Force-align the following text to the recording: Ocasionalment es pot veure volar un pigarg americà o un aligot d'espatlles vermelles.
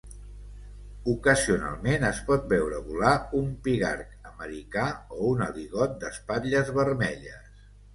Ocasionalment 1.13 2.07
es 2.09 2.23
pot 2.31 2.49
veure 2.55 2.81
volar 2.89 3.13
un 3.43 3.53
pigarg 3.69 4.19
americà 4.35 4.91
o 5.07 5.25
un 5.37 5.49
aligot 5.53 5.99
d'espatlles 6.05 6.79
vermelles. 6.85 7.67